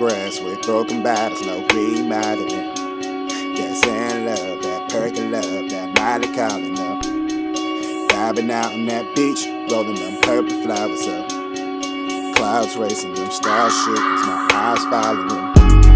[0.00, 2.72] grass with broken bottles, no remodeling.
[3.54, 7.02] Gas and love, that perky love, that Miley calling up.
[8.08, 11.28] Vibing out on that beach, rolling them purple flowers up.
[12.34, 15.89] Clouds racing, them stars shooting, my eyes following.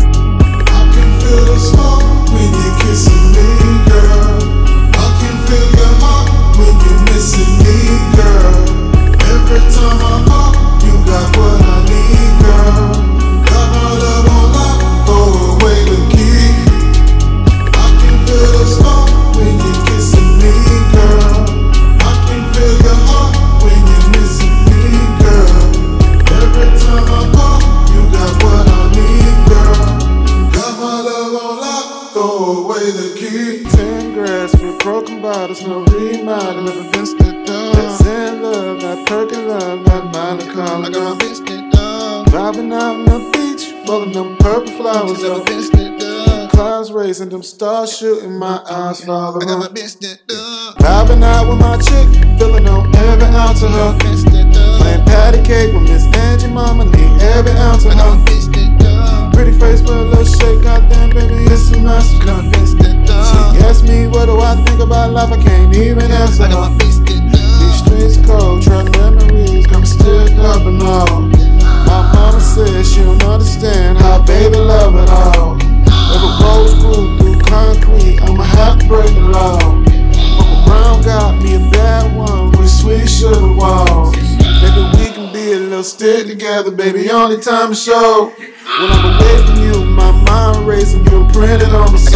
[35.35, 35.85] Bottles, no.
[35.85, 38.01] Never been stepped That up.
[38.01, 42.27] sand love, that perky love, that Miley I got my stepped up.
[42.29, 45.47] Vibing out on the beach, rolling them purple flowers Never up.
[45.47, 46.51] been stepped up.
[46.51, 49.41] Clouds racing, them stars shooting, my eyes follow.
[49.41, 50.77] I got my stepped up.
[50.79, 53.99] Vibing out with my chick, feeling on every ounce of her.
[53.99, 54.81] Bitch stepped up.
[54.81, 56.84] Playing patty cake with Miss Angie, mama
[63.87, 67.05] Me what do I think about life, I can't even answer I got my bitch
[67.05, 71.21] stepped These streets cold, trap memories, I'm still up and all.
[71.85, 75.59] My mama said she don't understand how baby love it all.
[75.61, 79.59] If a road grew through concrete, I'ma have to break the law.
[79.61, 84.17] Uncle Brown got me a bad one with sweet sugar walls.
[84.17, 87.11] Maybe we can be a little stick together, baby.
[87.11, 88.33] Only time to show.
[88.37, 92.14] When I'm away from you, my mind racing, you imprinted on my soul.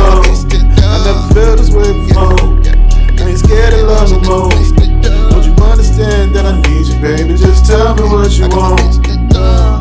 [7.78, 9.06] tell me what you want.
[9.06, 9.78] Yeah.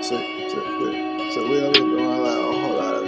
[0.00, 0.16] So,
[0.48, 3.06] so, we don't be doing like a whole lot, a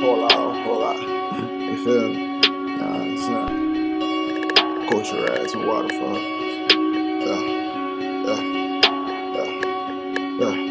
[0.00, 0.98] whole lot, a whole lot.
[0.98, 2.40] You feel me?
[2.78, 3.50] Nah, it's not.
[4.90, 6.18] Your ass and waterfall.
[7.26, 7.40] Yeah.
[8.26, 8.40] Yeah.
[9.36, 9.50] Yeah.
[10.40, 10.69] Yeah.